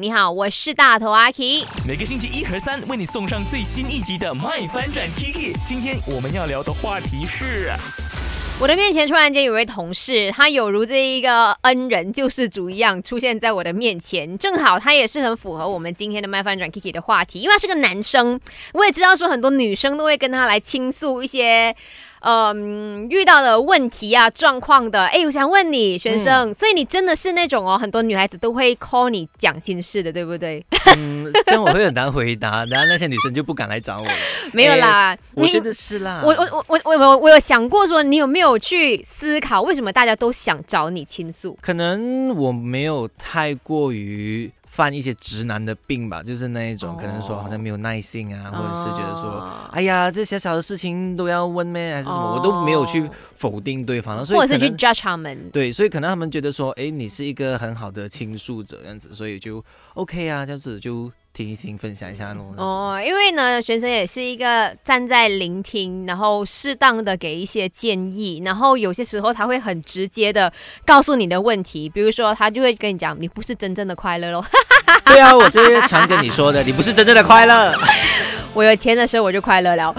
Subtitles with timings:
[0.00, 1.64] 你好，我是大头阿 K。
[1.84, 5.52] 每个星期一和三为你送上最新一集的《麦翻转 Kiki》。
[5.66, 7.72] 今天我们要聊的话题是。
[8.60, 18.40] 我的面前突然间有位同事，他有如这一个恩人救世主一样出现在我的面前，正好他也是很符合我们今天的麦翻转 Kiki 的话题，因为他是个男生，
[18.74, 21.74] 我也知道说很多女生都会跟他来倾诉一些。
[22.20, 30.64] 嗯，遇到的问题啊、状况的，哎，我想问你，学生，所以你真的是那种哦，很多女孩子都会 call 你讲心事的，对不对？
[30.96, 34.12] 嗯，这样我会很难回答，然后那些女生就不敢来找我了。
[34.52, 36.22] 没有啦，我真的是啦。
[36.24, 41.56] 我我我我我我有想过说，你有没有去思考，为什么大家都想找你倾诉？
[41.60, 44.50] 可能我没有太过于。
[44.68, 55.50] 犯一些直男的病吧，就是那一种，可能说好像没有耐性啊，或者是觉得说，哎呀，这小小的事情都要问咩，还是什么，我都没有去否定对方，所以或者是去 judge 他们。
[55.50, 61.10] 对，所以可能他们觉得说，哎，你是一个很好的倾诉者，这样子，所以就 OK 啊，这样子就。
[61.38, 62.52] 听一听，分享一下咯。
[62.56, 70.52] 哦，因为呢，学生也是一个站在聆听，然后适当的给一些建议，然后有些时候他会很直接的
[70.84, 74.44] 告诉你的问题，比如说他就会跟你讲，你不是真正的快乐喽。
[75.06, 77.72] 对啊，我这些常跟你说的，你不是真正的快乐。
[78.52, 79.94] 我有钱的时候我就快乐了。